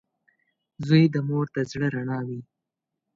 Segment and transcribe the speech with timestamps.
[0.85, 2.39] •زوی د مور د زړۀ رڼا وي.